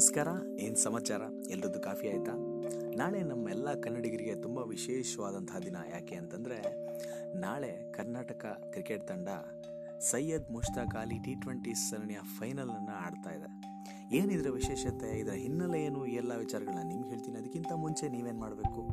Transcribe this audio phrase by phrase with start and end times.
[0.00, 0.28] ನಮಸ್ಕಾರ,
[0.60, 1.22] ಏನು ಸಮಾಚಾರ?
[1.50, 2.32] ಎಲ್ರದ್ದು ಕಾಫಿ ಆಯಿತಾ?
[2.96, 6.58] ನಾಳೆ ನಮ್ಮೆಲ್ಲ ಕನ್ನಡಿಗರಿಗೆ ತುಂಬ ವಿಶೇಷವಾದಂತಹ ದಿನ ಯಾಕೆ ಅಂತಂದರೆ,
[7.38, 9.28] ನಾಳೆ ಕರ್ನಾಟಕ ಕ್ರಿಕೆಟ್ ತಂಡ
[9.98, 13.64] ಸೈಯದ್ ಮುಷ್ತಾಕ್ ಅಲಿ ಟಿ ಟ್ವೆಂಟಿ ಸರಣಿಯ ಫೈನಲನ್ನು ಆಡ್ತಾ ಇದೆ.
[14.16, 17.38] ಏನಿದ್ರ ವಿಶೇಷತೆ, ಇದರ ಹಿನ್ನೆಲೆ ಏನು ಎಲ್ಲ ವಿಚಾರಗಳನ್ನ ನಿಮ್ಗೆ ಹೇಳ್ತೀನಿ.
[17.38, 18.88] ಅದಕ್ಕಿಂತ ಮುಂಚೆ ನೀವೇನು ಮಾಡಬೇಕು?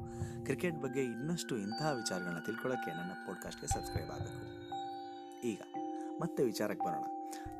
[0.46, 4.68] ಕ್ರಿಕೆಟ್ ಬಗ್ಗೆ ಇನ್ನಷ್ಟು ಇಂತಹ ವಿಚಾರಗಳನ್ನ ತಿಳ್ಕೊಳ್ಳೋಕ್ಕೆ ನನ್ನ ಪಾಡ್ಕಾಸ್ಟ್ಗೆ ಸಬ್ಸ್ಕ್ರೈಬ್ ಆಗಬೇಕು.
[5.48, 5.62] ಈಗ
[6.22, 7.04] ಮತ್ತೆ ವಿಚಾರಕ್ಕೆ ಬರೋಣ.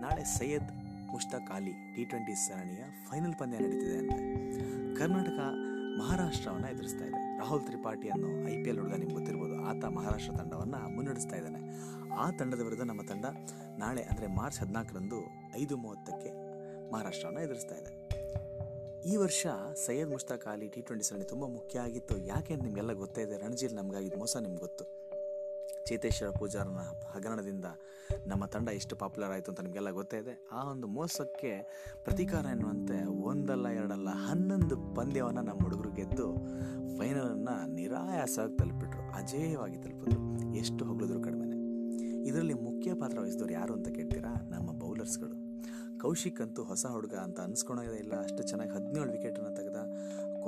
[0.02, 4.20] ನಾಳೆ ಸೈಯದ್ ಮುಷ್ತಾಕ್ ಅಲಿ ಟಿ ಟ್ವೆಂಟಿ ಸರಣಿಯ ಫೈನಲ್ ಪಂದ್ಯ ನಡೀತಿದೆ ಅಂತೆ
[4.96, 5.40] ಕರ್ನಾಟಕ
[6.00, 7.40] ಮಹಾರಾಷ್ಟ್ರವನ್ನು ಎದುರಿಸ್ತಾ ಇದೆ.
[7.40, 9.56] ರಾಹುಲ್ ತ್ರಿಪಾಠಿ ಅನ್ನೋ ಐ ಪಿ ಎಲ್ ಹುಡುಗ ನಿಮ್ಗೆ ಗೊತ್ತಿರ್ಬೋದು.
[9.66, 11.62] ಆತ ಮಹಾರಾಷ್ಟ್ರ ತಂಡವನ್ನು ಮುನ್ನಡೆಸ್ತಾ ಇದ್ದಾನೆ.
[12.14, 13.26] ಆ ತಂಡದ ವಿರುದ್ಧ ನಮ್ಮ ತಂಡ
[13.78, 15.20] ನಾಳೆ ಅಂದರೆ ಮಾರ್ಚ್ ಹದಿನಾಲ್ಕರಂದು
[15.56, 16.30] ಐದು ಮೂವತ್ತಕ್ಕೆ
[16.92, 18.08] ಮಹಾರಾಷ್ಟ್ರವನ್ನು ಎದುರಿಸ್ತಾ ಇದೆ.
[19.10, 19.48] ಈ ವರ್ಷ
[19.86, 22.18] ಸೈಯದ್ ಮುಷ್ತಾಕ್ ಅಲಿ ಟಿ ಟ್ವೆಂಟಿ ಸರಣಿ ತುಂಬ ಮುಖ್ಯ ಆಗಿತ್ತು.
[22.18, 23.76] ಯಾಕೆ ಅಂತ ನಿಮಗೆಲ್ಲ ಗೊತ್ತೇ ಇದೆ.
[23.76, 25.07] ನಮಗಾಗಿದ್ದು ಮೋಸ, ನಿಮ್ಗೆ ಗೊತ್ತು.
[25.88, 26.80] ಚೇತೇಶ್ವರ ಪೂಜಾರನ
[27.12, 27.66] ಹಗರಣದಿಂದ
[28.28, 30.34] ನಮ್ಮ ತಂಡ ಎಷ್ಟು ಪಾಪ್ಯುಲರ್ ಆಯಿತು ಅಂತ ನಿಮಗೆಲ್ಲ ಗೊತ್ತೇ ಇದೆ.
[30.52, 31.52] ಆ ಒಂದು ಮೋಸಕ್ಕೆ
[32.04, 36.28] ಪ್ರತೀಕಾರ ಎನ್ನುವಂತೆ ಒಂದಲ್ಲ ಎರಡಲ್ಲ ಹನ್ನೊಂದು ಪಂದ್ಯವನ್ನು ನಮ್ಮ ಹುಡುಗರು ಗೆದ್ದು
[36.98, 39.02] ಫೈನಲನ್ನು ನಿರಾಯಾಸವಾಗಿ ತಲುಪಿಟ್ರು.
[39.16, 40.22] ಅಜೇಯವಾಗಿ ತಲುಪಿದ್ರು.
[40.56, 41.56] ಎಷ್ಟು ಹೊಗಳಿದ್ರು ಕಡಿಮೆನೆ
[42.28, 44.34] ಇದರಲ್ಲಿ ಮುಖ್ಯ ಪಾತ್ರ ವಹಿಸಿದವರು ಯಾರು ಅಂತ ಕೇಳ್ತೀರಾ?
[44.50, 45.36] ನಮ್ಮ ಬೌಲರ್ಸ್ಗಳು
[46.00, 48.14] ಕೌಶಿಕ್ ಅಂತೂ ಹೊಸ ಹುಡುಗ ಅಂತ ಅನ್ಸ್ಕೊಳೋದೇ ಇಲ್ಲ.
[48.24, 49.80] ಅಷ್ಟು ಚೆನ್ನಾಗಿ ಹದಿನೇಳು ವಿಕೆಟನ್ನು ತೆಗೆದ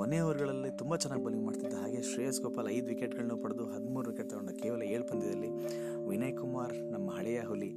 [0.00, 4.50] ಕೊನೆ ಓವರ್ಗಳಲ್ಲಿ ತುಂಬ ಚೆನ್ನಾಗಿ ಬೌಲಿಂಗ್ ಮಾಡ್ತಿದ್ದ ಹಾಗೆ ಶ್ರೇಯಸ್ ಗೋಪಾಲ್ ಐದು ವಿಕೆಟ್ಗಳನ್ನು ಪಡೆದು ಹದಿಮೂರು ವಿಕೆಟ್ ತಗೊಂಡ
[4.50, 5.50] ಕೇವಲ ಏಳು ಪಂದ್ಯದಲ್ಲಿ
[6.08, 7.68] ವಿನಯ್ ಕುಮಾರ್ ನಮ್ಮ ಹಳೆಯ ಹುಲಿ,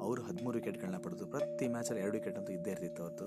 [0.00, 3.26] ಅವರು ಹದಿಮೂರು ವಿಕೆಟ್ಗಳನ್ನ ಪಡೆದು ಪ್ರತಿ ಮ್ಯಾಚಲ್ಲಿ ಎರಡು ವಿಕೆಟ್ ಅಂತೂ ಇದ್ದೇ ಇರ್ತಿತ್ತು ಅವತ್ತು.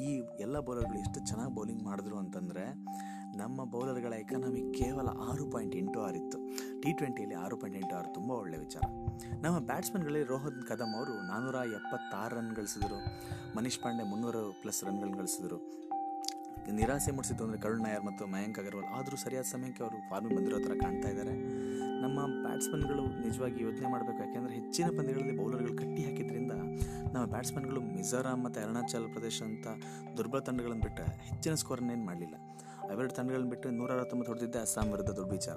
[0.00, 2.64] ಈ ಎಲ್ಲ ಬೌಲರ್ಗಳು ಎಷ್ಟು ಚೆನ್ನಾಗಿ ಬೌಲಿಂಗ್ ಮಾಡಿದ್ರು ಅಂತಂದರೆ
[3.36, 6.38] ನಮ್ಮ ಬೌಲರ್ಗಳ ಎಕಾನಮಿ ಕೇವಲ ಆರು ಪಾಯಿಂಟ್ ಎಂಟು ಆರು ಇತ್ತು.
[6.82, 8.82] ಟಿ ಟ್ವೆಂಟಿಯಲ್ಲಿ ಆರು ಪಾಯಿಂಟ್ ಎಂಟು ಆರು ತುಂಬ ಒಳ್ಳೆಯ ವಿಚಾರ.
[9.42, 13.00] ನಮ್ಮ ಬ್ಯಾಟ್ಸ್ಮನ್ಗಳಲ್ಲಿ ರೋಹನ್ ಕದಮ್ ಅವರು ನಾನ್ನೂರ ಎಪ್ಪತ್ತಾರು ರನ್ ಗಳಿಸಿದರು.
[13.56, 15.87] ಮನೀಶ್ ಪಾಂಡೆ ಮುನ್ನೂರು ಪ್ಲಸ್ ರನ್ಗಳನ್ನ ಗಳಿಸಿದರು.
[16.78, 18.88] ನಿರಾಸೆ ಮೂಡಿಸಿದ್ದು ಅಂದರೆ ಕರುಣ್ ನಾಯರ್ ಮತ್ತು ಮಯಾಂಕ್ ಅಗರ್ವಾಲ್.
[18.96, 21.34] ಆದರೂ ಸರಿಯಾದ ಸಮಯಕ್ಕೆ ಅವರು ಫಾರ್ಮಿಗೆ ಬಂದಿರೋ ಥರ ಕಾಣ್ತಾ ಇದ್ದಾರೆ.
[22.02, 24.18] ನಮ್ಮ ಬ್ಯಾಟ್ಸ್ಮನ್ಗಳು ನಿಜವಾಗಿ ಯೋಚನೆ ಮಾಡಬೇಕು.
[24.24, 26.52] ಯಾಕೆಂದರೆ ಹೆಚ್ಚಿನ ಪಂದ್ಯಗಳಲ್ಲಿ ಬೌಲರ್ಗಳು ಕಟ್ಟಿ ಹಾಕಿದ್ರಿಂದ
[27.14, 29.66] ನಮ್ಮ ಬ್ಯಾಟ್ಸ್ಮನ್ಗಳು ಮಿಜೋರಾಂ ಮತ್ತು ಅರುಣಾಚಲ್ ಪ್ರದೇಶ ಅಂತ
[30.18, 32.36] ದುರ್ಬಲ ತಂಡಗಳನ್ನು ಬಿಟ್ಟು ಹೆಚ್ಚಿನ ಸ್ಕೋರನ್ನೇನು ಮಾಡಲಿಲ್ಲ.
[32.90, 35.56] ಅವೆರಡು ತಂಡಗಳನ್ನು ಬಿಟ್ಟು ನೂರ ಅರವತ್ತೊಂಬತ್ತು ಹೊಡೆದಿದ್ದೆ ಅಸ್ಸಾಂ ವಿರುದ್ಧ ದೊಡ್ಡ ವಿಚಾರ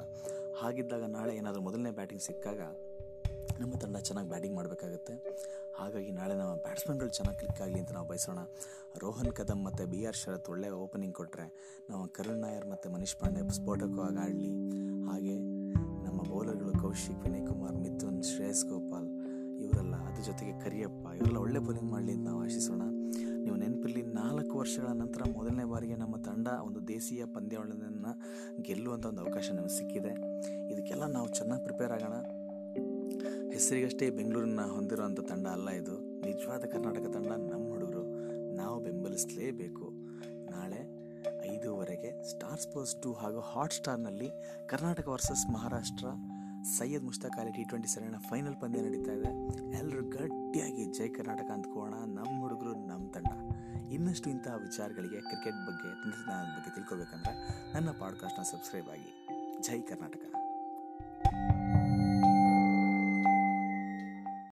[0.61, 2.61] ಹಾಗಿದ್ದಾಗ ನಾಳೆ ಏನಾದರೂ ಮೊದಲನೇ ಬ್ಯಾಟಿಂಗ್ ಸಿಕ್ಕಾಗ
[3.59, 5.13] ನಮ್ಮ ತಂಡ ಚೆನ್ನಾಗಿ ಬ್ಯಾಟಿಂಗ್ ಮಾಡಬೇಕಾಗುತ್ತೆ.
[5.79, 8.39] ಹಾಗಾಗಿ ನಾಳೆ ನಮ್ಮ ಬ್ಯಾಟ್ಸ್ಮನ್ಗಳು ಚೆನ್ನಾಗಿ ಕ್ಲಿಕ್ ಆಗಲಿ ಅಂತ ನಾವು ಬಯಸೋಣ.
[8.99, 13.53] ರೋಹನ್ ಕದಮ್ ಮತ್ತು ಬಿ ಆರ್ ಶರತ್ ಒಳ್ಳೆ ಓಪನಿಂಗ್ ಕೊಟ್ಟರೆ ನಮ್ಮ ಕರುಣ್ ನಾಯರ್ ಮತ್ತು ಮನೀಶ್ ಪಾಂಡೆ
[13.53, 14.51] ಸ್ಫೋಟಕವಾಗಿ ಆಡಲಿ
[15.09, 15.35] ಹಾಗೆ
[16.03, 19.07] ನಮ್ಮ ಬೌಲರ್ಗಳು ಕೌಶಿಕ್, ವಿನಯ್ ಕುಮಾರ್, ಮಿಥುನ್, ಶ್ರೇಯಸ್ ಗೋಪಾಲ್
[19.61, 22.81] ಇವರೆಲ್ಲ ಅದ್ರ ಜೊತೆಗೆ ಕರಿಯಪ್ಪ ಇವರೆಲ್ಲ ಒಳ್ಳೆ ಬೌಲಿಂಗ್ ಮಾಡಲಿ ಅಂತ ನಾವು ಆಶಿಸೋಣ.
[23.15, 28.21] ನೀವು ನೆನಪಿರಲಿ ನಾಲ್ಕು ವರ್ಷಗಳ ನಂತರ ಮೊದಲನೇ ಬಾರಿಗೆ ನಮ್ಮ ತಂಡ ಒಂದು ದೇಶೀಯ ಪಂದ್ಯಾವಳಿಯನ್ನು
[28.61, 30.13] ಗೆಲ್ಲುವಂಥ ಒಂದು ಅವಕಾಶ ನಮಗೆ ಸಿಕ್ಕಿದೆ.
[30.73, 32.40] ಇದಕ್ಕೆಲ್ಲ ನಾವು ಚೆನ್ನಾಗಿ ಪ್ರಿಪೇರ್ ಆಗೋಣ.
[33.53, 36.21] ಹೆಸರಿಗಷ್ಟೇ ಬೆಂಗಳೂರನ್ನ ಹೊಂದಿರುವಂಥ ತಂಡ ಅಲ್ಲ ಇದು.
[36.21, 38.03] ನಿಜವಾದ ಕರ್ನಾಟಕ ತಂಡ ನಮ್ಮ ಹುಡುಗರು.
[38.55, 39.91] ನಾವು ಬೆಂಬಲಿಸಲೇಬೇಕು.
[40.51, 41.01] ನಾಳೆ
[41.55, 44.29] ಐದೂವರೆಗೆ ಸ್ಟಾರ್ ಸ್ಪೋರ್ಟ್ಸ್ ಟು ಹಾಗೂ ಹಾಟ್ ಸ್ಟಾರ್ನಲ್ಲಿ
[44.67, 46.05] Karnataka versus Maharashtra
[46.63, 49.29] Syed Mushtaq Ali T twenty seven final ಪಂದ್ಯ ನಡೀತಾ ಇದೆ.
[49.77, 53.27] ಎಲ್ಲರೂ ಗಟ್ಟಿಯಾಗಿ ಜೈ ಕರ್ನಾಟಕ ಅಂದ್ಕೋಣ ನಮ್ಮ ಹುಡುಗರು, ನಮ್ಮ ತಂಡ.
[53.91, 57.33] ಇನ್ನಷ್ಟು ಇಂತಹ ವಿಚಾರಗಳಿಗೆ ಕ್ರಿಕೆಟ್ ಬಗ್ಗೆ ತಂತ್ರಜ್ಞಾನದ ಬಗ್ಗೆ ತಿಳ್ಕೊಬೇಕಂದ್ರೆ
[57.73, 59.27] ನನ್ನ ಪಾಡ್ಕಾಸ್ಟ್ನ ಸಬ್ಸ್ಕ್ರೈಬ್ ಆಗಿ.
[59.61, 60.21] ಜೈ ಕರ್ನಾಟಕ.